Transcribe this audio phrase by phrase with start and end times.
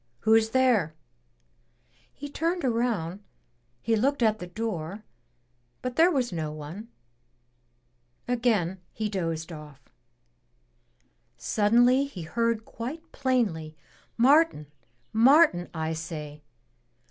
[0.21, 0.95] "Who's there?"
[2.11, 3.19] He turned around,
[3.83, 5.03] he looked at the door,
[5.83, 6.87] but there was no one.
[8.27, 9.89] Again he dozed off.
[11.37, 13.77] Suddenly he heard quite plainly,
[14.17, 14.71] "Martin,
[15.13, 16.41] Martin, I say!